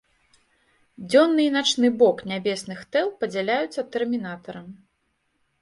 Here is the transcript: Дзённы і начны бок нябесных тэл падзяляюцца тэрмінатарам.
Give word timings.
Дзённы 1.05 1.41
і 1.49 1.51
начны 1.57 1.91
бок 2.01 2.25
нябесных 2.31 2.79
тэл 2.97 3.07
падзяляюцца 3.21 3.81
тэрмінатарам. 3.97 4.67